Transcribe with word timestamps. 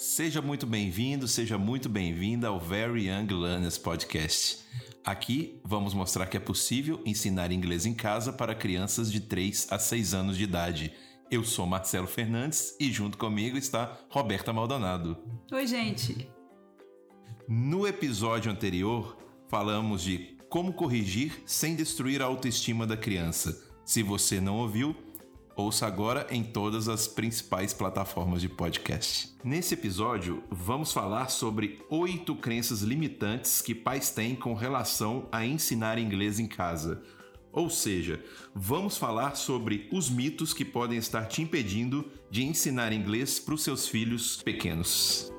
Seja 0.00 0.40
muito 0.40 0.64
bem-vindo, 0.64 1.26
seja 1.26 1.58
muito 1.58 1.88
bem-vinda 1.88 2.46
ao 2.46 2.60
Very 2.60 3.08
Young 3.08 3.34
Learners 3.34 3.76
Podcast. 3.76 4.60
Aqui 5.04 5.60
vamos 5.64 5.92
mostrar 5.92 6.26
que 6.26 6.36
é 6.36 6.40
possível 6.40 7.02
ensinar 7.04 7.50
inglês 7.50 7.84
em 7.84 7.92
casa 7.92 8.32
para 8.32 8.54
crianças 8.54 9.10
de 9.10 9.20
3 9.20 9.66
a 9.72 9.76
6 9.76 10.14
anos 10.14 10.36
de 10.36 10.44
idade. 10.44 10.92
Eu 11.28 11.42
sou 11.42 11.66
Marcelo 11.66 12.06
Fernandes 12.06 12.76
e 12.78 12.92
junto 12.92 13.18
comigo 13.18 13.58
está 13.58 13.98
Roberta 14.08 14.52
Maldonado. 14.52 15.18
Oi, 15.50 15.66
gente. 15.66 16.30
No 17.48 17.84
episódio 17.84 18.52
anterior, 18.52 19.18
falamos 19.48 20.00
de 20.00 20.38
como 20.48 20.74
corrigir 20.74 21.42
sem 21.44 21.74
destruir 21.74 22.22
a 22.22 22.26
autoestima 22.26 22.86
da 22.86 22.96
criança. 22.96 23.64
Se 23.84 24.04
você 24.04 24.40
não 24.40 24.58
ouviu, 24.58 24.94
Ouça 25.58 25.88
agora 25.88 26.24
em 26.30 26.44
todas 26.44 26.88
as 26.88 27.08
principais 27.08 27.74
plataformas 27.74 28.40
de 28.40 28.48
podcast. 28.48 29.34
Nesse 29.42 29.74
episódio, 29.74 30.40
vamos 30.48 30.92
falar 30.92 31.30
sobre 31.30 31.80
oito 31.90 32.36
crenças 32.36 32.82
limitantes 32.82 33.60
que 33.60 33.74
pais 33.74 34.08
têm 34.08 34.36
com 34.36 34.54
relação 34.54 35.26
a 35.32 35.44
ensinar 35.44 35.98
inglês 35.98 36.38
em 36.38 36.46
casa. 36.46 37.02
Ou 37.50 37.68
seja, 37.68 38.24
vamos 38.54 38.96
falar 38.96 39.34
sobre 39.34 39.88
os 39.90 40.08
mitos 40.08 40.54
que 40.54 40.64
podem 40.64 40.96
estar 40.96 41.26
te 41.26 41.42
impedindo 41.42 42.08
de 42.30 42.44
ensinar 42.44 42.92
inglês 42.92 43.40
para 43.40 43.54
os 43.54 43.64
seus 43.64 43.88
filhos 43.88 44.40
pequenos. 44.40 45.32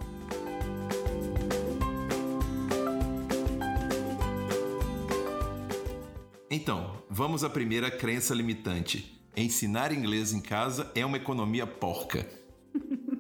Então, 6.52 7.02
vamos 7.10 7.42
à 7.42 7.50
primeira 7.50 7.90
crença 7.90 8.36
limitante 8.36 9.18
ensinar 9.36 9.92
inglês 9.92 10.34
em 10.34 10.42
casa 10.42 10.92
é 10.96 11.06
uma 11.06 11.18
economia 11.18 11.66
porca? 11.66 12.28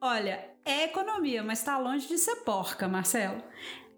Olha, 0.00 0.50
é 0.64 0.84
economia, 0.84 1.42
mas 1.42 1.60
está 1.60 1.78
longe 1.78 2.06
de 2.06 2.18
ser 2.18 2.36
porca, 2.36 2.86
Marcelo. 2.86 3.42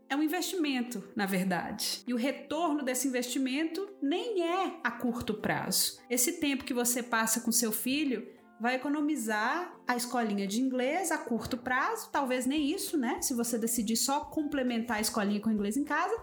É 0.08 0.14
um 0.14 0.22
investimento, 0.22 1.02
na 1.16 1.26
verdade. 1.26 2.04
E 2.06 2.14
o 2.14 2.16
retorno 2.16 2.84
desse 2.84 3.08
investimento 3.08 3.88
nem 4.00 4.42
é 4.42 4.78
a 4.84 4.90
curto 4.90 5.34
prazo. 5.34 5.98
Esse 6.08 6.34
tempo 6.34 6.64
que 6.64 6.72
você 6.72 7.02
passa 7.02 7.40
com 7.40 7.50
seu 7.50 7.72
filho 7.72 8.26
vai 8.60 8.76
economizar 8.76 9.74
a 9.86 9.96
escolinha 9.96 10.46
de 10.46 10.60
inglês 10.60 11.10
a 11.10 11.18
curto 11.18 11.58
prazo, 11.58 12.08
talvez 12.10 12.46
nem 12.46 12.72
isso, 12.72 12.96
né? 12.96 13.20
Se 13.20 13.34
você 13.34 13.58
decidir 13.58 13.96
só 13.96 14.20
complementar 14.20 14.98
a 14.98 15.00
escolinha 15.00 15.40
com 15.40 15.50
inglês 15.50 15.76
em 15.76 15.84
casa, 15.84 16.16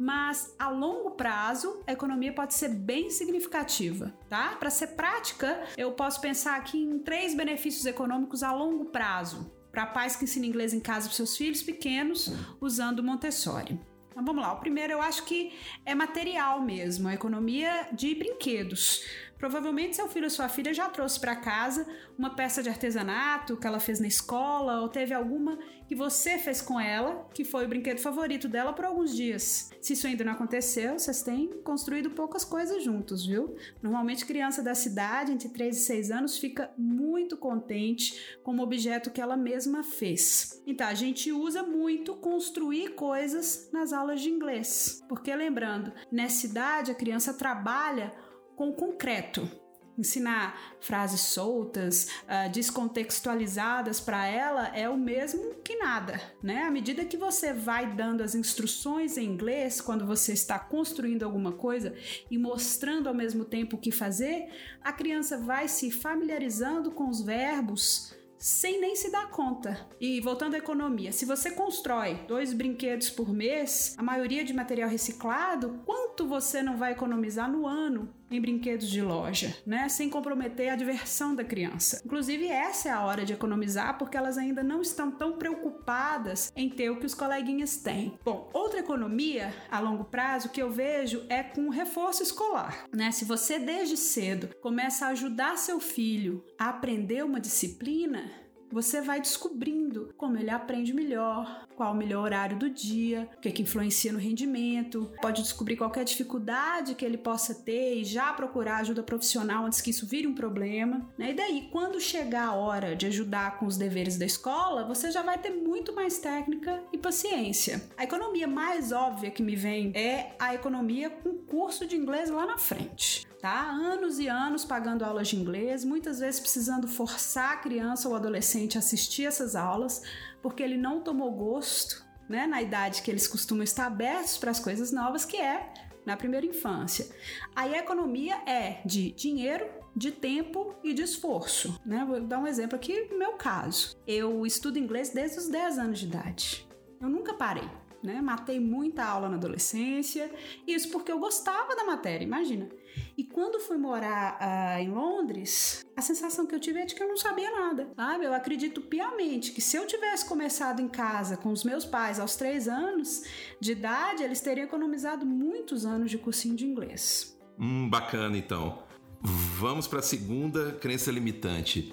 mas 0.00 0.56
a 0.58 0.70
longo 0.70 1.10
prazo 1.10 1.82
a 1.86 1.92
economia 1.92 2.32
pode 2.32 2.54
ser 2.54 2.70
bem 2.70 3.10
significativa, 3.10 4.14
tá? 4.30 4.56
Para 4.58 4.70
ser 4.70 4.88
prática, 4.88 5.62
eu 5.76 5.92
posso 5.92 6.22
pensar 6.22 6.56
aqui 6.56 6.82
em 6.82 7.00
três 7.00 7.34
benefícios 7.34 7.84
econômicos 7.84 8.42
a 8.42 8.50
longo 8.50 8.86
prazo 8.86 9.52
para 9.70 9.84
pais 9.84 10.16
que 10.16 10.24
ensinam 10.24 10.48
inglês 10.48 10.72
em 10.72 10.80
casa 10.80 11.06
para 11.06 11.14
seus 11.14 11.36
filhos 11.36 11.62
pequenos 11.62 12.32
usando 12.62 13.02
Montessori. 13.02 13.78
Então 14.10 14.24
vamos 14.24 14.42
lá. 14.42 14.54
O 14.54 14.60
primeiro 14.60 14.94
eu 14.94 15.02
acho 15.02 15.22
que 15.24 15.52
é 15.84 15.94
material 15.94 16.62
mesmo, 16.62 17.06
a 17.06 17.12
economia 17.12 17.88
de 17.92 18.14
brinquedos. 18.14 19.04
Provavelmente 19.40 19.96
seu 19.96 20.06
filho 20.06 20.26
ou 20.26 20.30
sua 20.30 20.50
filha 20.50 20.74
já 20.74 20.90
trouxe 20.90 21.18
para 21.18 21.34
casa 21.34 21.86
uma 22.18 22.36
peça 22.36 22.62
de 22.62 22.68
artesanato 22.68 23.56
que 23.56 23.66
ela 23.66 23.80
fez 23.80 23.98
na 23.98 24.06
escola 24.06 24.82
ou 24.82 24.88
teve 24.90 25.14
alguma 25.14 25.58
que 25.88 25.94
você 25.94 26.38
fez 26.38 26.60
com 26.60 26.78
ela, 26.78 27.26
que 27.32 27.42
foi 27.42 27.64
o 27.64 27.68
brinquedo 27.68 27.98
favorito 27.98 28.46
dela 28.46 28.74
por 28.74 28.84
alguns 28.84 29.16
dias. 29.16 29.70
Se 29.80 29.94
isso 29.94 30.06
ainda 30.06 30.22
não 30.22 30.34
aconteceu, 30.34 30.98
vocês 30.98 31.22
têm 31.22 31.48
construído 31.64 32.10
poucas 32.10 32.44
coisas 32.44 32.84
juntos, 32.84 33.24
viu? 33.24 33.56
Normalmente 33.82 34.26
criança 34.26 34.62
da 34.62 34.74
cidade 34.74 35.32
entre 35.32 35.48
3 35.48 35.74
e 35.74 35.80
6 35.80 36.10
anos 36.10 36.36
fica 36.36 36.70
muito 36.76 37.34
contente 37.38 38.38
com 38.42 38.54
o 38.54 38.60
objeto 38.60 39.10
que 39.10 39.22
ela 39.22 39.38
mesma 39.38 39.82
fez. 39.82 40.62
Então 40.66 40.86
a 40.86 40.94
gente 40.94 41.32
usa 41.32 41.62
muito 41.62 42.14
construir 42.14 42.90
coisas 42.90 43.70
nas 43.72 43.94
aulas 43.94 44.20
de 44.20 44.28
inglês, 44.28 45.02
porque 45.08 45.34
lembrando, 45.34 45.92
nessa 46.12 46.46
idade 46.46 46.90
a 46.90 46.94
criança 46.94 47.32
trabalha 47.32 48.12
com 48.60 48.74
concreto. 48.74 49.50
Ensinar 49.96 50.74
frases 50.80 51.22
soltas, 51.22 52.08
uh, 52.24 52.52
descontextualizadas 52.52 54.00
para 54.00 54.26
ela 54.26 54.68
é 54.76 54.86
o 54.86 54.98
mesmo 54.98 55.54
que 55.64 55.76
nada, 55.76 56.20
né? 56.42 56.64
À 56.64 56.70
medida 56.70 57.06
que 57.06 57.16
você 57.16 57.54
vai 57.54 57.94
dando 57.94 58.22
as 58.22 58.34
instruções 58.34 59.16
em 59.16 59.24
inglês, 59.24 59.80
quando 59.80 60.06
você 60.06 60.34
está 60.34 60.58
construindo 60.58 61.22
alguma 61.22 61.52
coisa 61.52 61.94
e 62.30 62.36
mostrando 62.36 63.08
ao 63.08 63.14
mesmo 63.14 63.46
tempo 63.46 63.76
o 63.76 63.80
que 63.80 63.90
fazer, 63.90 64.48
a 64.82 64.92
criança 64.92 65.38
vai 65.38 65.66
se 65.66 65.90
familiarizando 65.90 66.90
com 66.90 67.08
os 67.08 67.22
verbos 67.22 68.14
sem 68.38 68.78
nem 68.78 68.94
se 68.94 69.10
dar 69.10 69.30
conta. 69.30 69.88
E 69.98 70.20
voltando 70.20 70.54
à 70.54 70.58
economia, 70.58 71.12
se 71.12 71.24
você 71.24 71.50
constrói 71.50 72.24
dois 72.28 72.52
brinquedos 72.52 73.08
por 73.08 73.32
mês, 73.32 73.94
a 73.96 74.02
maioria 74.02 74.44
de 74.44 74.52
material 74.52 74.88
reciclado, 74.88 75.80
quanto 75.86 76.26
você 76.26 76.62
não 76.62 76.76
vai 76.76 76.92
economizar 76.92 77.50
no 77.50 77.66
ano 77.66 78.19
em 78.30 78.40
brinquedos 78.40 78.88
de 78.88 79.02
loja, 79.02 79.56
né? 79.66 79.88
Sem 79.88 80.08
comprometer 80.08 80.70
a 80.70 80.76
diversão 80.76 81.34
da 81.34 81.44
criança. 81.44 82.00
Inclusive, 82.04 82.46
essa 82.46 82.88
é 82.88 82.92
a 82.92 83.02
hora 83.02 83.24
de 83.24 83.32
economizar 83.32 83.98
porque 83.98 84.16
elas 84.16 84.38
ainda 84.38 84.62
não 84.62 84.80
estão 84.80 85.10
tão 85.10 85.32
preocupadas 85.32 86.52
em 86.54 86.68
ter 86.68 86.90
o 86.90 86.98
que 86.98 87.06
os 87.06 87.14
coleguinhas 87.14 87.78
têm. 87.78 88.18
Bom, 88.24 88.48
outra 88.52 88.80
economia 88.80 89.52
a 89.70 89.80
longo 89.80 90.04
prazo 90.04 90.50
que 90.50 90.62
eu 90.62 90.70
vejo 90.70 91.24
é 91.28 91.42
com 91.42 91.66
o 91.66 91.70
reforço 91.70 92.22
escolar, 92.22 92.84
né? 92.92 93.10
Se 93.10 93.24
você 93.24 93.58
desde 93.58 93.96
cedo 93.96 94.54
começa 94.60 95.06
a 95.06 95.10
ajudar 95.10 95.56
seu 95.56 95.80
filho 95.80 96.44
a 96.58 96.68
aprender 96.68 97.24
uma 97.24 97.40
disciplina, 97.40 98.30
você 98.70 99.00
vai 99.00 99.20
descobrindo 99.20 100.14
como 100.16 100.36
ele 100.36 100.50
aprende 100.50 100.92
melhor, 100.92 101.66
qual 101.76 101.92
o 101.92 101.96
melhor 101.96 102.24
horário 102.24 102.58
do 102.58 102.70
dia, 102.70 103.28
o 103.36 103.40
que, 103.40 103.48
é 103.48 103.52
que 103.52 103.62
influencia 103.62 104.12
no 104.12 104.18
rendimento, 104.18 105.10
pode 105.20 105.42
descobrir 105.42 105.76
qualquer 105.76 106.04
dificuldade 106.04 106.94
que 106.94 107.04
ele 107.04 107.18
possa 107.18 107.54
ter 107.54 107.96
e 107.96 108.04
já 108.04 108.32
procurar 108.32 108.78
ajuda 108.78 109.02
profissional 109.02 109.64
antes 109.64 109.80
que 109.80 109.90
isso 109.90 110.06
vire 110.06 110.26
um 110.26 110.34
problema. 110.34 111.08
Né? 111.16 111.30
E 111.30 111.34
daí, 111.34 111.68
quando 111.72 112.00
chegar 112.00 112.48
a 112.48 112.54
hora 112.54 112.94
de 112.94 113.06
ajudar 113.06 113.58
com 113.58 113.66
os 113.66 113.76
deveres 113.76 114.18
da 114.18 114.26
escola, 114.26 114.84
você 114.84 115.10
já 115.10 115.22
vai 115.22 115.38
ter 115.38 115.50
muito 115.50 115.94
mais 115.94 116.18
técnica 116.18 116.82
e 116.92 116.98
paciência. 116.98 117.82
A 117.96 118.04
economia 118.04 118.46
mais 118.46 118.92
óbvia 118.92 119.30
que 119.30 119.42
me 119.42 119.56
vem 119.56 119.92
é 119.94 120.34
a 120.38 120.54
economia 120.54 121.10
com 121.10 121.38
curso 121.38 121.86
de 121.86 121.96
inglês 121.96 122.30
lá 122.30 122.46
na 122.46 122.58
frente 122.58 123.29
tá? 123.40 123.70
Anos 123.70 124.18
e 124.18 124.28
anos 124.28 124.64
pagando 124.64 125.04
aulas 125.04 125.28
de 125.28 125.36
inglês, 125.36 125.84
muitas 125.84 126.20
vezes 126.20 126.40
precisando 126.40 126.86
forçar 126.86 127.52
a 127.52 127.56
criança 127.56 128.08
ou 128.08 128.14
adolescente 128.14 128.76
a 128.76 128.80
assistir 128.80 129.24
essas 129.24 129.56
aulas, 129.56 130.02
porque 130.42 130.62
ele 130.62 130.76
não 130.76 131.00
tomou 131.00 131.32
gosto, 131.32 132.04
né, 132.28 132.46
na 132.46 132.62
idade 132.62 133.02
que 133.02 133.10
eles 133.10 133.26
costumam 133.26 133.64
estar 133.64 133.86
abertos 133.86 134.38
para 134.38 134.50
as 134.50 134.60
coisas 134.60 134.92
novas, 134.92 135.24
que 135.24 135.36
é 135.36 135.72
na 136.04 136.16
primeira 136.16 136.46
infância. 136.46 137.08
Aí 137.54 137.74
a 137.74 137.78
economia 137.78 138.36
é 138.46 138.80
de 138.84 139.12
dinheiro, 139.12 139.68
de 139.94 140.12
tempo 140.12 140.74
e 140.84 140.94
de 140.94 141.02
esforço, 141.02 141.78
né? 141.84 142.04
Vou 142.06 142.20
dar 142.20 142.38
um 142.38 142.46
exemplo 142.46 142.76
aqui 142.76 143.08
no 143.10 143.18
meu 143.18 143.32
caso. 143.32 143.96
Eu 144.06 144.46
estudo 144.46 144.78
inglês 144.78 145.10
desde 145.10 145.38
os 145.38 145.48
10 145.48 145.78
anos 145.78 145.98
de 145.98 146.06
idade. 146.06 146.68
Eu 147.00 147.08
nunca 147.08 147.34
parei 147.34 147.68
né? 148.02 148.20
Matei 148.20 148.58
muita 148.58 149.04
aula 149.04 149.28
na 149.28 149.36
adolescência, 149.36 150.30
isso 150.66 150.90
porque 150.90 151.10
eu 151.10 151.18
gostava 151.18 151.76
da 151.76 151.84
matéria, 151.84 152.24
imagina. 152.24 152.68
E 153.16 153.24
quando 153.24 153.60
fui 153.60 153.76
morar 153.76 154.38
uh, 154.40 154.80
em 154.80 154.90
Londres, 154.90 155.84
a 155.96 156.02
sensação 156.02 156.46
que 156.46 156.54
eu 156.54 156.60
tive 156.60 156.80
é 156.80 156.86
de 156.86 156.94
que 156.94 157.02
eu 157.02 157.08
não 157.08 157.16
sabia 157.16 157.50
nada, 157.50 157.90
sabe? 157.94 158.24
Eu 158.24 158.34
acredito 158.34 158.80
piamente 158.80 159.52
que 159.52 159.60
se 159.60 159.76
eu 159.76 159.86
tivesse 159.86 160.26
começado 160.26 160.80
em 160.80 160.88
casa 160.88 161.36
com 161.36 161.50
os 161.50 161.62
meus 161.62 161.84
pais 161.84 162.18
aos 162.18 162.36
três 162.36 162.66
anos 162.68 163.22
de 163.60 163.72
idade, 163.72 164.22
eles 164.22 164.40
teriam 164.40 164.64
economizado 164.64 165.24
muitos 165.26 165.84
anos 165.84 166.10
de 166.10 166.18
cursinho 166.18 166.56
de 166.56 166.66
inglês. 166.66 167.38
Hum, 167.58 167.88
bacana 167.88 168.36
então. 168.36 168.82
Vamos 169.22 169.86
para 169.86 169.98
a 169.98 170.02
segunda 170.02 170.72
crença 170.72 171.10
limitante. 171.10 171.92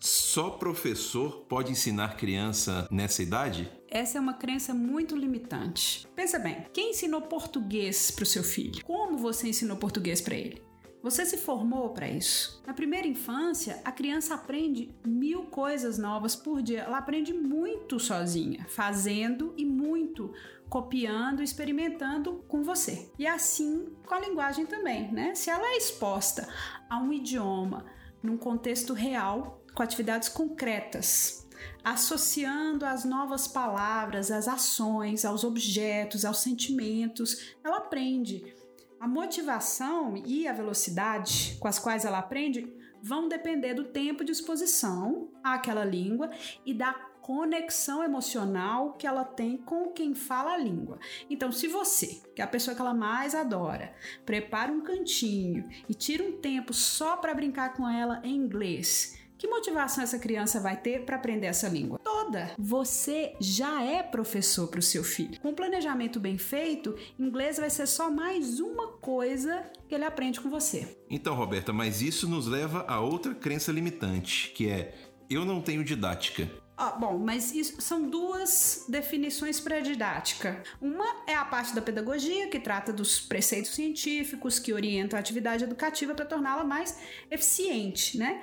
Só 0.00 0.50
professor 0.50 1.46
pode 1.48 1.70
ensinar 1.70 2.16
criança 2.16 2.86
nessa 2.90 3.22
idade? 3.22 3.70
Essa 3.94 4.18
é 4.18 4.20
uma 4.20 4.34
crença 4.34 4.74
muito 4.74 5.14
limitante. 5.14 6.04
Pensa 6.16 6.36
bem, 6.36 6.66
quem 6.72 6.90
ensinou 6.90 7.22
português 7.22 8.10
para 8.10 8.24
o 8.24 8.26
seu 8.26 8.42
filho? 8.42 8.84
Como 8.84 9.16
você 9.16 9.46
ensinou 9.46 9.76
português 9.76 10.20
para 10.20 10.34
ele? 10.34 10.60
Você 11.00 11.24
se 11.24 11.36
formou 11.36 11.90
para 11.90 12.08
isso? 12.08 12.60
Na 12.66 12.74
primeira 12.74 13.06
infância, 13.06 13.80
a 13.84 13.92
criança 13.92 14.34
aprende 14.34 14.92
mil 15.06 15.44
coisas 15.44 15.96
novas 15.96 16.34
por 16.34 16.60
dia. 16.60 16.80
Ela 16.80 16.98
aprende 16.98 17.32
muito 17.32 18.00
sozinha, 18.00 18.66
fazendo 18.68 19.54
e 19.56 19.64
muito 19.64 20.32
copiando, 20.68 21.40
experimentando 21.40 22.44
com 22.48 22.64
você. 22.64 23.12
E 23.16 23.28
assim 23.28 23.94
com 24.04 24.14
a 24.16 24.18
linguagem 24.18 24.66
também, 24.66 25.12
né? 25.12 25.36
Se 25.36 25.50
ela 25.50 25.68
é 25.68 25.76
exposta 25.76 26.48
a 26.90 26.98
um 26.98 27.12
idioma 27.12 27.86
num 28.20 28.36
contexto 28.36 28.92
real, 28.92 29.62
com 29.72 29.84
atividades 29.84 30.28
concretas, 30.28 31.43
associando 31.82 32.84
as 32.84 33.04
novas 33.04 33.46
palavras, 33.46 34.30
as 34.30 34.48
ações, 34.48 35.24
aos 35.24 35.44
objetos, 35.44 36.24
aos 36.24 36.38
sentimentos. 36.38 37.54
Ela 37.62 37.78
aprende. 37.78 38.54
A 39.00 39.06
motivação 39.06 40.16
e 40.16 40.48
a 40.48 40.52
velocidade 40.52 41.56
com 41.60 41.68
as 41.68 41.78
quais 41.78 42.04
ela 42.04 42.18
aprende 42.18 42.72
vão 43.02 43.28
depender 43.28 43.74
do 43.74 43.84
tempo 43.84 44.24
de 44.24 44.32
exposição 44.32 45.28
àquela 45.42 45.84
língua 45.84 46.30
e 46.64 46.72
da 46.72 46.94
conexão 47.24 48.04
emocional 48.04 48.92
que 48.94 49.06
ela 49.06 49.24
tem 49.24 49.56
com 49.56 49.92
quem 49.92 50.14
fala 50.14 50.52
a 50.52 50.58
língua. 50.58 50.98
Então, 51.30 51.50
se 51.50 51.66
você, 51.66 52.20
que 52.34 52.42
é 52.42 52.44
a 52.44 52.48
pessoa 52.48 52.74
que 52.74 52.82
ela 52.82 52.92
mais 52.92 53.34
adora, 53.34 53.94
prepara 54.26 54.70
um 54.70 54.82
cantinho 54.82 55.66
e 55.88 55.94
tira 55.94 56.22
um 56.22 56.38
tempo 56.38 56.74
só 56.74 57.16
para 57.16 57.32
brincar 57.32 57.72
com 57.72 57.88
ela 57.88 58.20
em 58.24 58.36
inglês, 58.36 59.18
que 59.36 59.48
motivação 59.48 60.04
essa 60.04 60.18
criança 60.18 60.60
vai 60.60 60.76
ter 60.76 61.04
para 61.04 61.16
aprender 61.16 61.46
essa 61.46 61.68
língua? 61.68 61.98
Toda. 61.98 62.52
Você 62.58 63.34
já 63.40 63.82
é 63.82 64.02
professor 64.02 64.68
para 64.68 64.80
o 64.80 64.82
seu 64.82 65.02
filho. 65.02 65.40
Com 65.40 65.50
um 65.50 65.54
planejamento 65.54 66.20
bem 66.20 66.38
feito, 66.38 66.96
inglês 67.18 67.58
vai 67.58 67.70
ser 67.70 67.86
só 67.86 68.10
mais 68.10 68.60
uma 68.60 68.92
coisa 68.92 69.64
que 69.88 69.94
ele 69.94 70.04
aprende 70.04 70.40
com 70.40 70.48
você. 70.48 70.96
Então, 71.10 71.34
Roberta, 71.34 71.72
mas 71.72 72.00
isso 72.00 72.28
nos 72.28 72.46
leva 72.46 72.84
a 72.88 73.00
outra 73.00 73.34
crença 73.34 73.72
limitante, 73.72 74.52
que 74.54 74.68
é 74.68 74.94
eu 75.28 75.44
não 75.44 75.60
tenho 75.60 75.84
didática. 75.84 76.48
Ah, 76.76 76.90
bom, 76.90 77.18
mas 77.18 77.54
isso 77.54 77.80
são 77.80 78.10
duas 78.10 78.84
definições 78.88 79.60
para 79.60 79.80
didática. 79.80 80.62
Uma 80.80 81.06
é 81.26 81.34
a 81.34 81.44
parte 81.44 81.72
da 81.72 81.80
pedagogia, 81.80 82.48
que 82.48 82.58
trata 82.58 82.92
dos 82.92 83.20
preceitos 83.20 83.70
científicos 83.70 84.58
que 84.58 84.72
orientam 84.72 85.16
a 85.16 85.20
atividade 85.20 85.62
educativa 85.62 86.14
para 86.14 86.24
torná-la 86.24 86.64
mais 86.64 86.98
eficiente, 87.30 88.18
né? 88.18 88.42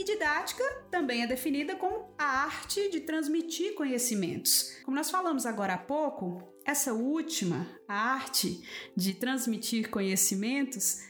E 0.00 0.04
didática 0.04 0.64
também 0.90 1.22
é 1.22 1.26
definida 1.26 1.76
como 1.76 2.14
a 2.16 2.24
arte 2.24 2.88
de 2.88 3.00
transmitir 3.00 3.74
conhecimentos. 3.74 4.78
Como 4.82 4.96
nós 4.96 5.10
falamos 5.10 5.44
agora 5.44 5.74
há 5.74 5.78
pouco, 5.78 6.42
essa 6.64 6.94
última, 6.94 7.66
a 7.86 8.14
arte 8.14 8.66
de 8.96 9.12
transmitir 9.12 9.90
conhecimentos, 9.90 11.02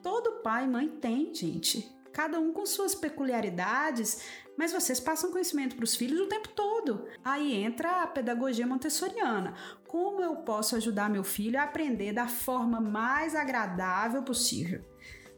todo 0.00 0.42
pai 0.44 0.62
e 0.62 0.68
mãe 0.68 0.88
tem, 0.88 1.34
gente. 1.34 1.92
Cada 2.12 2.38
um 2.38 2.52
com 2.52 2.64
suas 2.64 2.94
peculiaridades, 2.94 4.22
mas 4.56 4.72
vocês 4.72 5.00
passam 5.00 5.32
conhecimento 5.32 5.74
para 5.74 5.84
os 5.84 5.96
filhos 5.96 6.20
o 6.20 6.28
tempo 6.28 6.50
todo. 6.50 7.04
Aí 7.24 7.52
entra 7.52 8.04
a 8.04 8.06
pedagogia 8.06 8.64
montessoriana. 8.64 9.56
Como 9.88 10.22
eu 10.22 10.36
posso 10.36 10.76
ajudar 10.76 11.10
meu 11.10 11.24
filho 11.24 11.58
a 11.58 11.64
aprender 11.64 12.12
da 12.12 12.28
forma 12.28 12.80
mais 12.80 13.34
agradável 13.34 14.22
possível? 14.22 14.84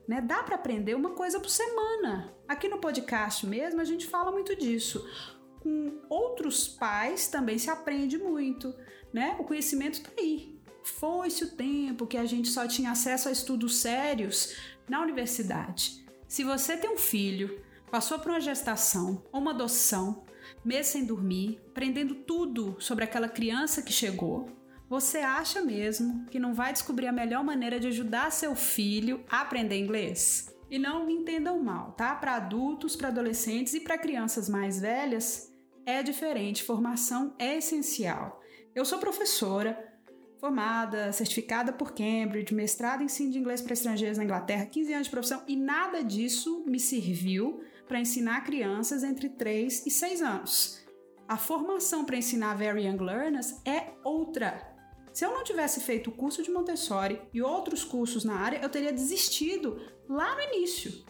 Né? 0.06 0.20
Dá 0.20 0.42
para 0.42 0.56
aprender 0.56 0.94
uma 0.94 1.14
coisa 1.14 1.40
por 1.40 1.48
semana. 1.48 2.36
Aqui 2.48 2.66
no 2.66 2.78
podcast 2.78 3.46
mesmo 3.46 3.78
a 3.78 3.84
gente 3.84 4.06
fala 4.06 4.32
muito 4.32 4.56
disso. 4.56 5.06
Com 5.60 6.00
outros 6.08 6.66
pais 6.66 7.28
também 7.28 7.58
se 7.58 7.68
aprende 7.68 8.16
muito, 8.16 8.74
né? 9.12 9.36
O 9.38 9.44
conhecimento 9.44 9.98
está 9.98 10.10
aí. 10.18 10.58
Foi-se 10.82 11.44
o 11.44 11.50
tempo 11.50 12.06
que 12.06 12.16
a 12.16 12.24
gente 12.24 12.48
só 12.48 12.66
tinha 12.66 12.92
acesso 12.92 13.28
a 13.28 13.32
estudos 13.32 13.76
sérios 13.76 14.56
na 14.88 15.02
universidade. 15.02 16.02
Se 16.26 16.42
você 16.42 16.74
tem 16.74 16.88
um 16.88 16.96
filho, 16.96 17.62
passou 17.90 18.18
por 18.18 18.30
uma 18.30 18.40
gestação 18.40 19.22
ou 19.30 19.42
uma 19.42 19.50
adoção, 19.50 20.24
mês 20.64 20.86
sem 20.86 21.04
dormir, 21.04 21.60
aprendendo 21.68 22.14
tudo 22.14 22.76
sobre 22.78 23.04
aquela 23.04 23.28
criança 23.28 23.82
que 23.82 23.92
chegou, 23.92 24.48
você 24.88 25.18
acha 25.18 25.60
mesmo 25.60 26.24
que 26.30 26.38
não 26.38 26.54
vai 26.54 26.72
descobrir 26.72 27.08
a 27.08 27.12
melhor 27.12 27.44
maneira 27.44 27.78
de 27.78 27.88
ajudar 27.88 28.32
seu 28.32 28.54
filho 28.54 29.22
a 29.28 29.42
aprender 29.42 29.78
inglês? 29.78 30.57
E 30.70 30.78
não 30.78 31.06
me 31.06 31.14
entendam 31.14 31.62
mal, 31.62 31.92
tá? 31.92 32.14
Para 32.14 32.36
adultos, 32.36 32.94
para 32.94 33.08
adolescentes 33.08 33.74
e 33.74 33.80
para 33.80 33.96
crianças 33.96 34.48
mais 34.48 34.80
velhas 34.80 35.52
é 35.86 36.02
diferente. 36.02 36.62
Formação 36.62 37.34
é 37.38 37.56
essencial. 37.56 38.40
Eu 38.74 38.84
sou 38.84 38.98
professora, 38.98 39.88
formada, 40.38 41.10
certificada 41.12 41.72
por 41.72 41.92
Cambridge, 41.92 42.54
mestrada 42.54 43.02
em 43.02 43.06
ensino 43.06 43.32
de 43.32 43.38
inglês 43.38 43.62
para 43.62 43.72
estrangeiros 43.72 44.18
na 44.18 44.24
Inglaterra, 44.24 44.66
15 44.66 44.92
anos 44.92 45.06
de 45.06 45.10
profissão 45.10 45.42
e 45.48 45.56
nada 45.56 46.04
disso 46.04 46.64
me 46.66 46.78
serviu 46.78 47.60
para 47.86 48.00
ensinar 48.00 48.44
crianças 48.44 49.02
entre 49.02 49.30
3 49.30 49.86
e 49.86 49.90
6 49.90 50.22
anos. 50.22 50.86
A 51.26 51.36
formação 51.36 52.04
para 52.04 52.16
ensinar 52.16 52.54
Very 52.54 52.86
Young 52.86 53.02
Learners 53.02 53.60
é 53.64 53.92
outra. 54.04 54.77
Se 55.12 55.24
eu 55.24 55.30
não 55.30 55.44
tivesse 55.44 55.80
feito 55.80 56.10
o 56.10 56.12
curso 56.12 56.42
de 56.42 56.50
Montessori 56.50 57.20
e 57.32 57.42
outros 57.42 57.84
cursos 57.84 58.24
na 58.24 58.34
área, 58.34 58.60
eu 58.62 58.68
teria 58.68 58.92
desistido 58.92 59.80
lá 60.08 60.34
no 60.34 60.40
início. 60.42 61.04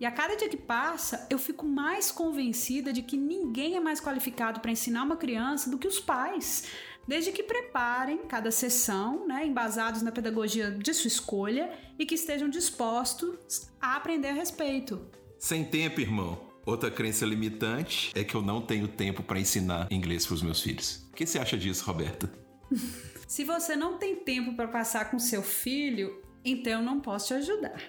E 0.00 0.06
a 0.06 0.10
cada 0.10 0.36
dia 0.36 0.48
que 0.48 0.56
passa, 0.56 1.26
eu 1.30 1.38
fico 1.38 1.64
mais 1.64 2.10
convencida 2.10 2.92
de 2.92 3.02
que 3.02 3.16
ninguém 3.16 3.76
é 3.76 3.80
mais 3.80 4.00
qualificado 4.00 4.60
para 4.60 4.70
ensinar 4.70 5.04
uma 5.04 5.16
criança 5.16 5.70
do 5.70 5.78
que 5.78 5.86
os 5.86 6.00
pais. 6.00 6.64
Desde 7.06 7.32
que 7.32 7.42
preparem 7.42 8.18
cada 8.26 8.50
sessão, 8.50 9.26
né, 9.26 9.46
embasados 9.46 10.02
na 10.02 10.10
pedagogia 10.10 10.70
de 10.70 10.92
sua 10.94 11.08
escolha 11.08 11.70
e 11.98 12.04
que 12.06 12.14
estejam 12.14 12.48
dispostos 12.48 13.68
a 13.80 13.96
aprender 13.96 14.28
a 14.28 14.32
respeito. 14.32 15.00
Sem 15.38 15.64
tempo, 15.64 16.00
irmão. 16.00 16.40
Outra 16.66 16.90
crença 16.90 17.26
limitante 17.26 18.10
é 18.14 18.24
que 18.24 18.34
eu 18.34 18.40
não 18.40 18.62
tenho 18.62 18.88
tempo 18.88 19.22
para 19.22 19.38
ensinar 19.38 19.86
inglês 19.90 20.26
para 20.26 20.34
os 20.34 20.42
meus 20.42 20.62
filhos. 20.62 21.06
O 21.12 21.14
que 21.14 21.26
você 21.26 21.38
acha 21.38 21.58
disso, 21.58 21.84
Roberta? 21.84 22.32
Se 23.26 23.44
você 23.44 23.74
não 23.76 23.98
tem 23.98 24.16
tempo 24.16 24.54
para 24.54 24.68
passar 24.68 25.10
com 25.10 25.18
seu 25.18 25.42
filho, 25.42 26.22
então 26.44 26.82
não 26.82 27.00
posso 27.00 27.28
te 27.28 27.34
ajudar. 27.34 27.80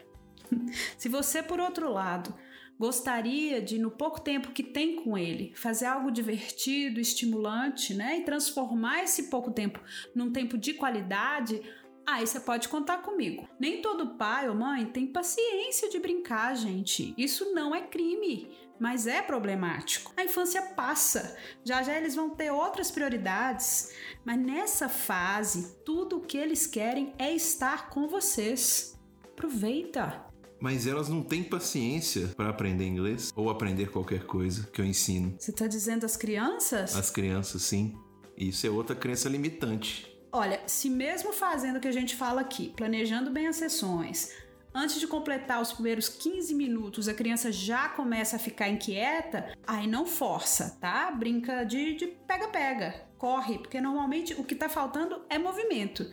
Se 0.97 1.09
você, 1.09 1.43
por 1.43 1.59
outro 1.59 1.91
lado, 1.91 2.33
gostaria 2.79 3.61
de, 3.61 3.77
no 3.77 3.91
pouco 3.91 4.21
tempo 4.21 4.51
que 4.51 4.63
tem 4.63 4.97
com 4.97 5.17
ele, 5.17 5.53
fazer 5.55 5.85
algo 5.85 6.11
divertido, 6.11 6.99
estimulante, 6.99 7.93
né? 7.93 8.19
E 8.19 8.23
transformar 8.23 9.03
esse 9.03 9.23
pouco 9.23 9.51
tempo 9.51 9.79
num 10.13 10.31
tempo 10.31 10.57
de 10.57 10.73
qualidade, 10.73 11.61
aí 12.05 12.25
você 12.25 12.39
pode 12.39 12.69
contar 12.69 12.99
comigo. 12.99 13.47
Nem 13.59 13.81
todo 13.81 14.15
pai 14.15 14.47
ou 14.49 14.55
mãe 14.55 14.85
tem 14.85 15.07
paciência 15.07 15.89
de 15.89 15.99
brincar, 15.99 16.55
gente. 16.55 17.13
Isso 17.17 17.53
não 17.53 17.73
é 17.73 17.81
crime 17.81 18.49
mas 18.79 19.07
é 19.07 19.21
problemático. 19.21 20.11
A 20.17 20.23
infância 20.23 20.61
passa, 20.61 21.35
já 21.63 21.81
já 21.83 21.95
eles 21.97 22.15
vão 22.15 22.29
ter 22.29 22.51
outras 22.51 22.91
prioridades, 22.91 23.91
mas 24.23 24.39
nessa 24.39 24.89
fase, 24.89 25.77
tudo 25.85 26.17
o 26.17 26.21
que 26.21 26.37
eles 26.37 26.67
querem 26.67 27.13
é 27.17 27.33
estar 27.33 27.89
com 27.89 28.07
vocês. 28.07 28.99
Aproveita! 29.23 30.25
Mas 30.59 30.87
elas 30.87 31.09
não 31.09 31.21
têm 31.21 31.43
paciência 31.43 32.29
para 32.35 32.49
aprender 32.49 32.87
inglês 32.87 33.31
ou 33.35 33.49
aprender 33.49 33.91
qualquer 33.91 34.25
coisa 34.25 34.65
que 34.67 34.81
eu 34.81 34.85
ensino. 34.85 35.35
Você 35.37 35.51
está 35.51 35.67
dizendo 35.67 36.05
as 36.05 36.15
crianças? 36.15 36.95
As 36.95 37.09
crianças, 37.11 37.61
sim. 37.61 37.95
Isso 38.37 38.65
é 38.65 38.69
outra 38.69 38.95
crença 38.95 39.29
limitante. 39.29 40.11
Olha, 40.31 40.61
se 40.67 40.89
mesmo 40.89 41.31
fazendo 41.31 41.77
o 41.77 41.79
que 41.79 41.87
a 41.87 41.93
gente 41.93 42.15
fala 42.15 42.41
aqui, 42.41 42.73
planejando 42.75 43.31
bem 43.31 43.47
as 43.47 43.55
sessões, 43.55 44.31
antes 44.75 44.99
de 44.99 45.07
completar 45.07 45.61
os 45.61 45.71
primeiros 45.71 46.09
15 46.09 46.53
minutos, 46.53 47.07
a 47.07 47.13
criança 47.13 47.51
já 47.51 47.87
começa 47.87 48.35
a 48.35 48.39
ficar 48.39 48.67
inquieta, 48.67 49.53
aí 49.65 49.87
não 49.87 50.05
força, 50.05 50.77
tá? 50.81 51.09
Brinca 51.11 51.63
de 51.63 52.13
pega-pega. 52.27 53.05
Corre, 53.17 53.57
porque 53.57 53.79
normalmente 53.79 54.33
o 54.33 54.43
que 54.43 54.53
está 54.53 54.67
faltando 54.67 55.23
é 55.29 55.39
movimento. 55.39 56.05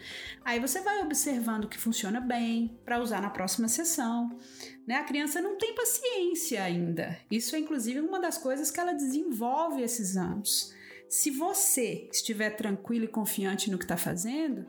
Aí 0.45 0.61
você 0.61 0.81
vai 0.81 1.03
observando 1.03 1.65
o 1.65 1.69
que 1.69 1.77
funciona 1.77 2.21
bem 2.21 2.79
para 2.85 3.01
usar 3.01 3.21
na 3.21 3.29
próxima 3.29 3.67
sessão. 3.67 4.39
Né? 4.87 4.95
A 4.95 5.05
criança 5.05 5.41
não 5.41 5.59
tem 5.59 5.75
paciência 5.75 6.63
ainda. 6.63 7.19
Isso 7.29 7.57
é 7.57 7.59
inclusive 7.59 7.99
uma 7.99 8.21
das 8.21 8.39
coisas 8.39 8.71
que 8.71 8.79
ela 8.79 8.93
desenvolve 8.93 9.83
esses 9.83 10.17
anos. 10.17 10.73
Se 11.09 11.31
você 11.31 12.09
estiver 12.11 12.51
tranquilo 12.51 13.05
e 13.05 13.09
confiante 13.09 13.71
no 13.71 13.77
que 13.77 13.85
está 13.85 13.97
fazendo 13.97 14.65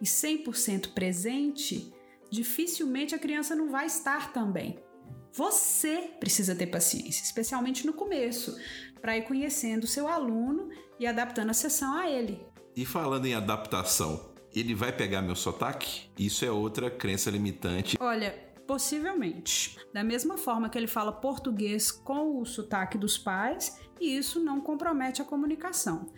e 0.00 0.04
100% 0.04 0.92
presente, 0.92 1.92
dificilmente 2.30 3.14
a 3.14 3.18
criança 3.18 3.54
não 3.54 3.70
vai 3.70 3.86
estar 3.86 4.32
também. 4.32 4.78
Você 5.32 6.10
precisa 6.18 6.54
ter 6.54 6.66
paciência, 6.66 7.22
especialmente 7.22 7.86
no 7.86 7.92
começo, 7.92 8.56
para 9.00 9.16
ir 9.16 9.22
conhecendo 9.22 9.84
o 9.84 9.88
seu 9.88 10.08
aluno 10.08 10.68
e 10.98 11.06
adaptando 11.06 11.50
a 11.50 11.54
sessão 11.54 11.96
a 11.96 12.10
ele. 12.10 12.44
E 12.74 12.84
falando 12.84 13.26
em 13.26 13.34
adaptação, 13.34 14.32
ele 14.54 14.74
vai 14.74 14.92
pegar 14.92 15.22
meu 15.22 15.36
sotaque? 15.36 16.10
Isso 16.18 16.44
é 16.44 16.50
outra 16.50 16.90
crença 16.90 17.30
limitante. 17.30 17.96
Olha, 18.00 18.32
possivelmente. 18.66 19.78
Da 19.92 20.02
mesma 20.02 20.36
forma 20.36 20.68
que 20.68 20.78
ele 20.78 20.86
fala 20.86 21.12
português 21.12 21.90
com 21.90 22.40
o 22.40 22.44
sotaque 22.44 22.98
dos 22.98 23.18
pais, 23.18 23.80
e 24.00 24.16
isso 24.16 24.40
não 24.40 24.60
compromete 24.60 25.22
a 25.22 25.24
comunicação 25.24 26.10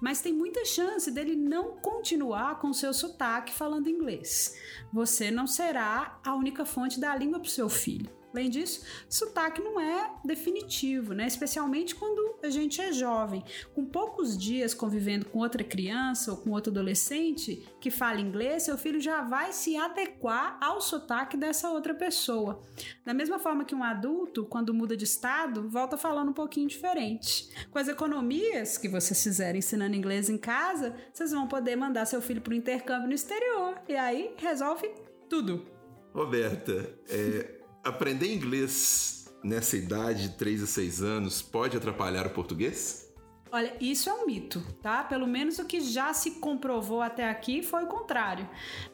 mas 0.00 0.20
tem 0.20 0.32
muita 0.32 0.64
chance 0.64 1.10
dele 1.10 1.36
não 1.36 1.76
continuar 1.76 2.58
com 2.58 2.72
seu 2.72 2.92
sotaque 2.92 3.52
falando 3.52 3.88
inglês. 3.88 4.56
Você 4.92 5.30
não 5.30 5.46
será 5.46 6.18
a 6.24 6.34
única 6.34 6.64
fonte 6.64 7.00
da 7.00 7.14
língua 7.14 7.38
para 7.40 7.48
o 7.48 7.50
seu 7.50 7.68
filho. 7.68 8.17
Além 8.38 8.50
disso, 8.50 8.84
sotaque 9.08 9.60
não 9.60 9.80
é 9.80 10.12
definitivo, 10.24 11.12
né? 11.12 11.26
Especialmente 11.26 11.96
quando 11.96 12.38
a 12.40 12.48
gente 12.48 12.80
é 12.80 12.92
jovem. 12.92 13.42
Com 13.74 13.84
poucos 13.84 14.38
dias 14.38 14.72
convivendo 14.72 15.26
com 15.26 15.40
outra 15.40 15.64
criança 15.64 16.30
ou 16.30 16.36
com 16.36 16.50
outro 16.50 16.70
adolescente 16.70 17.66
que 17.80 17.90
fala 17.90 18.20
inglês, 18.20 18.62
seu 18.62 18.78
filho 18.78 19.00
já 19.00 19.22
vai 19.22 19.52
se 19.52 19.76
adequar 19.76 20.56
ao 20.60 20.80
sotaque 20.80 21.36
dessa 21.36 21.68
outra 21.68 21.92
pessoa. 21.92 22.62
Da 23.04 23.12
mesma 23.12 23.40
forma 23.40 23.64
que 23.64 23.74
um 23.74 23.82
adulto, 23.82 24.44
quando 24.44 24.72
muda 24.72 24.96
de 24.96 25.02
estado, 25.02 25.68
volta 25.68 25.96
falando 25.96 26.28
um 26.28 26.34
pouquinho 26.34 26.68
diferente. 26.68 27.50
Com 27.72 27.78
as 27.80 27.88
economias 27.88 28.78
que 28.78 28.88
vocês 28.88 29.20
fizerem 29.20 29.58
ensinando 29.58 29.96
inglês 29.96 30.30
em 30.30 30.38
casa, 30.38 30.94
vocês 31.12 31.32
vão 31.32 31.48
poder 31.48 31.74
mandar 31.74 32.06
seu 32.06 32.22
filho 32.22 32.40
para 32.40 32.52
o 32.52 32.56
intercâmbio 32.56 33.08
no 33.08 33.14
exterior. 33.14 33.82
E 33.88 33.96
aí 33.96 34.32
resolve 34.36 34.88
tudo. 35.28 35.66
Roberta, 36.14 36.94
é, 37.08 37.57
aprender 37.88 38.32
inglês 38.32 39.30
nessa 39.42 39.76
idade 39.76 40.28
de 40.28 40.36
3 40.36 40.62
a 40.62 40.66
6 40.66 41.02
anos 41.02 41.42
pode 41.42 41.76
atrapalhar 41.76 42.26
o 42.26 42.30
português? 42.30 43.08
Olha, 43.50 43.74
isso 43.80 44.10
é 44.10 44.12
um 44.12 44.26
mito, 44.26 44.60
tá? 44.82 45.02
Pelo 45.02 45.26
menos 45.26 45.58
o 45.58 45.64
que 45.64 45.80
já 45.80 46.12
se 46.12 46.32
comprovou 46.32 47.00
até 47.00 47.30
aqui 47.30 47.62
foi 47.62 47.84
o 47.84 47.86
contrário. 47.86 48.46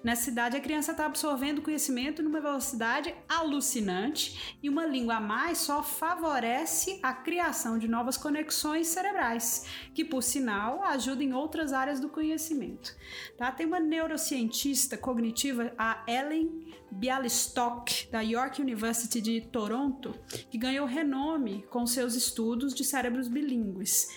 Nessa 0.03 0.31
idade, 0.31 0.57
a 0.57 0.61
criança 0.61 0.93
está 0.93 1.07
absorvendo 1.07 1.61
conhecimento 1.61 2.23
numa 2.23 2.41
velocidade 2.41 3.13
alucinante 3.29 4.57
e 4.63 4.69
uma 4.69 4.87
língua 4.87 5.17
a 5.17 5.21
mais 5.21 5.59
só 5.59 5.83
favorece 5.83 7.01
a 7.03 7.13
criação 7.13 7.79
de 7.79 7.89
novas 7.89 8.17
conexões 8.17 8.87
cerebrais, 8.87 9.67
que, 9.93 10.05
por 10.05 10.23
sinal, 10.23 10.85
ajudam 10.85 11.25
em 11.25 11.35
outras 11.35 11.73
áreas 11.73 11.99
do 11.99 12.09
conhecimento. 12.09 12.97
Tá? 13.37 13.51
Tem 13.51 13.67
uma 13.67 13.81
neurocientista 13.81 14.97
cognitiva, 14.97 15.73
a 15.77 16.05
Ellen 16.07 16.64
Bialystok, 16.95 18.09
da 18.11 18.21
York 18.21 18.63
University 18.63 19.21
de 19.21 19.41
Toronto, 19.41 20.15
que 20.51 20.57
ganhou 20.57 20.87
renome 20.87 21.65
com 21.71 21.87
seus 21.87 22.15
estudos 22.15 22.73
de 22.75 22.85
cérebros 22.85 23.29
bilíngues. 23.29 24.09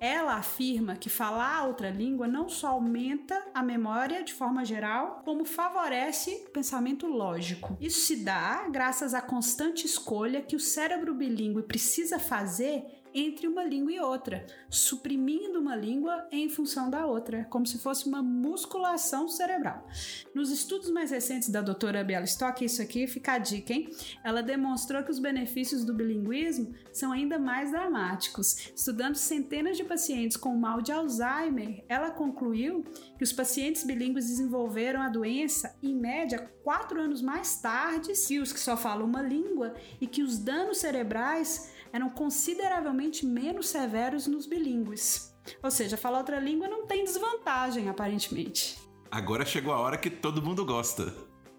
Ela 0.00 0.34
afirma 0.34 0.94
que 0.94 1.08
falar 1.08 1.66
outra 1.66 1.90
língua 1.90 2.28
não 2.28 2.48
só 2.48 2.68
aumenta 2.68 3.44
a 3.52 3.62
memória 3.64 4.22
de 4.22 4.32
forma 4.32 4.64
geral, 4.64 5.22
como 5.24 5.44
favorece 5.44 6.44
o 6.46 6.50
pensamento 6.50 7.06
lógico. 7.06 7.76
Isso 7.80 8.00
se 8.02 8.16
dá 8.22 8.68
graças 8.68 9.12
à 9.12 9.20
constante 9.20 9.86
escolha 9.86 10.42
que 10.42 10.54
o 10.54 10.60
cérebro 10.60 11.14
bilíngue 11.14 11.62
precisa 11.62 12.18
fazer 12.18 12.84
entre 13.18 13.46
uma 13.46 13.64
língua 13.64 13.92
e 13.92 14.00
outra, 14.00 14.46
suprimindo 14.70 15.58
uma 15.58 15.76
língua 15.76 16.26
em 16.30 16.48
função 16.48 16.88
da 16.88 17.04
outra, 17.06 17.44
como 17.50 17.66
se 17.66 17.78
fosse 17.78 18.08
uma 18.08 18.22
musculação 18.22 19.28
cerebral. 19.28 19.86
Nos 20.34 20.50
estudos 20.50 20.90
mais 20.90 21.10
recentes 21.10 21.48
da 21.48 21.60
doutora 21.60 22.04
Bialystok, 22.04 22.64
isso 22.64 22.80
aqui 22.80 23.06
fica 23.06 23.32
a 23.32 23.38
dica, 23.38 23.72
hein? 23.72 23.90
Ela 24.22 24.42
demonstrou 24.42 25.02
que 25.02 25.10
os 25.10 25.18
benefícios 25.18 25.84
do 25.84 25.92
bilinguismo 25.92 26.74
são 26.92 27.12
ainda 27.12 27.38
mais 27.38 27.70
dramáticos. 27.70 28.70
Estudando 28.74 29.16
centenas 29.16 29.76
de 29.76 29.84
pacientes 29.84 30.36
com 30.36 30.56
mal 30.56 30.80
de 30.80 30.92
Alzheimer, 30.92 31.84
ela 31.88 32.10
concluiu 32.10 32.84
que 33.16 33.24
os 33.24 33.32
pacientes 33.32 33.84
bilíngues 33.84 34.28
desenvolveram 34.28 35.02
a 35.02 35.08
doença, 35.08 35.76
em 35.82 35.94
média, 35.94 36.50
quatro 36.62 37.00
anos 37.00 37.20
mais 37.20 37.56
tarde 37.60 38.12
que 38.28 38.38
os 38.38 38.52
que 38.52 38.60
só 38.60 38.76
falam 38.76 39.06
uma 39.06 39.22
língua 39.22 39.74
e 40.00 40.06
que 40.06 40.22
os 40.22 40.38
danos 40.38 40.78
cerebrais 40.78 41.72
eram 41.92 42.10
consideravelmente 42.10 43.24
menos 43.24 43.68
severos 43.68 44.26
nos 44.26 44.46
bilíngues. 44.46 45.34
Ou 45.62 45.70
seja, 45.70 45.96
falar 45.96 46.18
outra 46.18 46.40
língua 46.40 46.68
não 46.68 46.86
tem 46.86 47.04
desvantagem, 47.04 47.88
aparentemente. 47.88 48.78
Agora 49.10 49.44
chegou 49.44 49.72
a 49.72 49.78
hora 49.80 49.96
que 49.96 50.10
todo 50.10 50.42
mundo 50.42 50.64
gosta. 50.64 51.14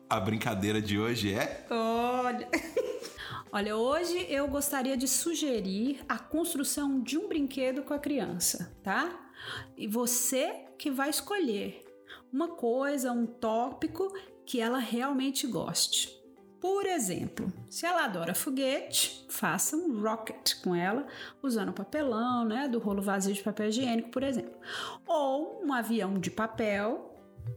A 0.10 0.20
brincadeira 0.20 0.82
de 0.82 1.00
hoje 1.00 1.34
é. 1.34 1.66
Olha. 1.70 2.48
Olha, 3.52 3.76
hoje 3.76 4.28
eu 4.30 4.48
gostaria 4.48 4.96
de 4.96 5.08
sugerir 5.08 6.02
a 6.08 6.20
construção 6.20 7.02
de 7.02 7.18
um 7.18 7.28
brinquedo 7.28 7.82
com 7.82 7.96
a 7.96 8.00
criança, 8.00 8.78
tá? 8.84 9.32
E 9.76 9.88
você 9.88 10.68
que 10.78 10.92
vai 10.92 11.10
escolher 11.10 11.84
uma 12.32 12.50
coisa, 12.50 13.12
um 13.12 13.26
tópico 13.26 14.14
que 14.46 14.62
ela 14.62 14.78
realmente 14.78 15.48
goste. 15.48 16.19
Por 16.60 16.86
exemplo, 16.86 17.52
se 17.70 17.86
ela 17.86 18.04
adora 18.04 18.36
foguete, 18.36 19.26
faça 19.30 19.78
um 19.78 20.02
rocket 20.02 20.56
com 20.62 20.76
ela, 20.76 21.08
usando 21.42 21.72
papelão, 21.72 22.44
né, 22.44 22.68
do 22.68 22.80
rolo 22.80 23.02
vazio 23.02 23.34
de 23.34 23.42
papel 23.42 23.70
higiênico, 23.70 24.10
por 24.10 24.24
exemplo. 24.24 24.58
Ou 25.08 25.64
um 25.64 25.74
avião 25.74 26.20
de 26.20 26.30
papel. 26.30 27.06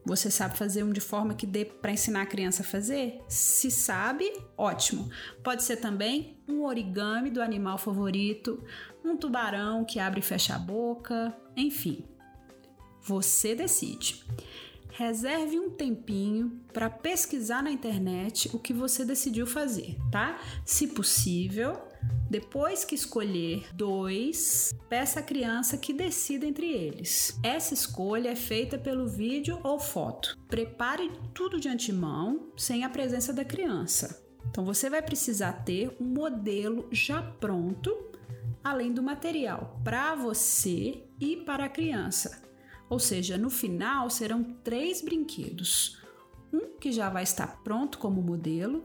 Você 0.07 0.31
sabe 0.31 0.57
fazer 0.57 0.85
um 0.85 0.93
de 0.93 1.01
forma 1.01 1.35
que 1.35 1.47
dê 1.47 1.65
para 1.65 1.91
ensinar 1.91 2.23
a 2.23 2.27
criança 2.27 2.63
a 2.63 2.65
fazer? 2.65 3.21
Se 3.29 3.71
sabe, 3.71 4.33
ótimo. 4.57 5.11
Pode 5.43 5.65
ser 5.65 5.77
também 5.77 6.41
um 6.49 6.63
origami 6.63 7.29
do 7.29 7.43
animal 7.43 7.77
favorito, 7.77 8.65
um 9.05 9.17
tubarão 9.17 9.85
que 9.85 9.99
abre 9.99 10.21
e 10.21 10.23
fecha 10.23 10.55
a 10.55 10.59
boca, 10.59 11.37
enfim. 11.57 12.05
Você 13.03 13.55
decide. 13.55 14.25
Reserve 14.95 15.59
um 15.59 15.71
tempinho 15.71 16.61
para 16.71 16.91
pesquisar 16.91 17.63
na 17.63 17.73
internet 17.73 18.51
o 18.53 18.59
que 18.59 18.75
você 18.75 19.07
decidiu 19.07 19.47
fazer, 19.47 19.97
tá? 20.11 20.39
Se 20.67 20.89
possível, 20.89 21.81
depois 22.29 22.85
que 22.85 22.95
escolher 22.95 23.67
dois, 23.75 24.75
peça 24.91 25.21
à 25.21 25.23
criança 25.23 25.79
que 25.79 25.95
decida 25.95 26.45
entre 26.45 26.71
eles. 26.71 27.39
Essa 27.43 27.73
escolha 27.73 28.31
é 28.31 28.37
feita 28.37 28.77
pelo 28.77 29.09
vídeo 29.09 29.59
ou 29.63 29.81
foto. 29.81 30.39
Prepare 30.47 31.11
tudo 31.33 31.59
de 31.59 31.69
antemão, 31.69 32.53
sem 32.55 32.85
a 32.85 32.91
presença 32.91 33.33
da 33.33 33.47
criança. 33.47 34.23
Então 34.51 34.63
você 34.63 34.91
vai 34.91 35.01
precisar 35.01 35.65
ter 35.65 35.97
um 35.99 36.05
modelo 36.05 36.87
já 36.93 37.23
pronto, 37.23 38.13
além 38.63 38.93
do 38.93 39.03
material 39.03 39.81
para 39.83 40.15
você 40.15 41.03
e 41.19 41.39
para 41.39 41.65
a 41.65 41.71
criança. 41.71 42.43
Ou 42.93 42.99
seja, 42.99 43.39
no 43.39 43.49
final 43.49 44.11
serão 44.11 44.45
três 44.63 45.01
brinquedos: 45.01 45.99
um 46.53 46.77
que 46.79 46.93
já 46.93 47.09
vai 47.09 47.23
estar 47.23 47.63
pronto 47.65 47.97
como 47.97 48.21
modelo, 48.21 48.85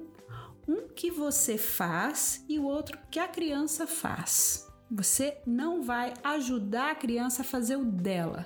um 0.66 0.88
que 0.88 1.12
você 1.12 1.58
faz 1.58 2.42
e 2.48 2.58
o 2.58 2.64
outro 2.64 2.98
que 3.12 3.20
a 3.20 3.28
criança 3.28 3.86
faz. 3.86 4.66
Você 4.90 5.38
não 5.46 5.84
vai 5.84 6.14
ajudar 6.24 6.92
a 6.92 6.96
criança 6.96 7.42
a 7.42 7.46
fazer 7.46 7.76
o 7.76 7.84
dela. 7.84 8.46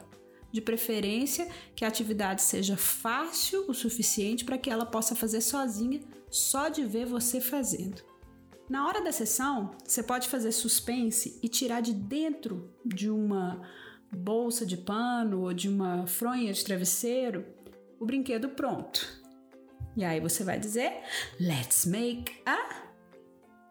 De 0.51 0.61
preferência, 0.61 1.47
que 1.75 1.85
a 1.85 1.89
atividade 1.89 2.41
seja 2.41 2.75
fácil 2.75 3.63
o 3.67 3.73
suficiente 3.75 4.43
para 4.43 4.57
que 4.57 4.69
ela 4.69 4.87
possa 4.87 5.15
fazer 5.15 5.41
sozinha, 5.41 6.01
só 6.27 6.69
de 6.69 6.83
ver 6.83 7.05
você 7.05 7.39
fazendo. 7.39 8.01
Na 8.67 8.87
hora 8.87 9.03
da 9.03 9.11
sessão, 9.11 9.75
você 9.85 10.01
pode 10.01 10.27
fazer 10.27 10.53
suspense 10.53 11.39
e 11.43 11.47
tirar 11.47 11.81
de 11.81 11.93
dentro 11.93 12.73
de 12.83 13.11
uma 13.11 13.61
bolsa 14.11 14.65
de 14.65 14.77
pano 14.77 15.41
ou 15.41 15.53
de 15.53 15.69
uma 15.69 16.05
fronha 16.05 16.51
de 16.51 16.63
travesseiro 16.63 17.45
o 17.99 18.05
brinquedo 18.05 18.49
pronto. 18.49 19.21
E 19.95 20.03
aí 20.03 20.19
você 20.19 20.43
vai 20.43 20.59
dizer 20.59 20.91
let's 21.39 21.85
make 21.85 22.41
a 22.45 22.89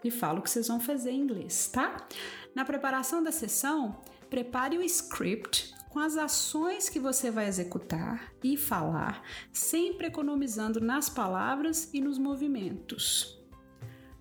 e 0.03 0.11
fala 0.11 0.39
o 0.39 0.43
que 0.43 0.49
vocês 0.49 0.69
vão 0.69 0.81
fazer 0.81 1.11
em 1.11 1.21
inglês, 1.21 1.69
tá? 1.69 2.07
Na 2.55 2.65
preparação 2.65 3.23
da 3.23 3.31
sessão, 3.31 4.01
prepare 4.31 4.79
o 4.79 4.83
script 4.83 5.75
com 5.91 5.99
as 5.99 6.17
ações 6.17 6.89
que 6.89 7.01
você 7.01 7.31
vai 7.31 7.47
executar 7.49 8.33
e 8.43 8.57
falar, 8.57 9.23
sempre 9.53 10.07
economizando 10.07 10.81
nas 10.81 11.11
palavras 11.11 11.91
e 11.93 12.01
nos 12.01 12.17
movimentos. 12.17 13.39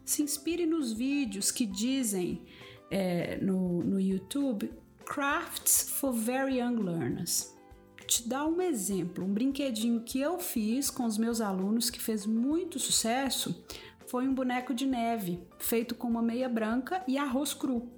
Se 0.03 0.23
inspire 0.23 0.65
nos 0.65 0.91
vídeos 0.91 1.51
que 1.51 1.65
dizem 1.65 2.43
é, 2.89 3.37
no, 3.37 3.83
no 3.83 4.01
YouTube 4.01 4.73
Crafts 5.09 5.89
for 5.89 6.13
Very 6.13 6.59
Young 6.59 6.75
Learners. 6.75 7.57
Te 8.05 8.29
dar 8.29 8.45
um 8.45 8.61
exemplo, 8.61 9.25
um 9.25 9.33
brinquedinho 9.33 10.03
que 10.03 10.21
eu 10.21 10.37
fiz 10.37 10.91
com 10.91 11.03
os 11.03 11.17
meus 11.17 11.41
alunos 11.41 11.89
que 11.89 11.99
fez 11.99 12.27
muito 12.27 12.77
sucesso 12.77 13.65
foi 14.05 14.27
um 14.27 14.35
boneco 14.35 14.71
de 14.71 14.85
neve 14.85 15.43
feito 15.57 15.95
com 15.95 16.07
uma 16.07 16.21
meia 16.21 16.47
branca 16.47 17.03
e 17.07 17.17
arroz 17.17 17.55
cru. 17.55 17.91